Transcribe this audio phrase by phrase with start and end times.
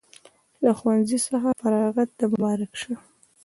[0.63, 2.93] له ښوونځي څخه فراغت د مبارک شه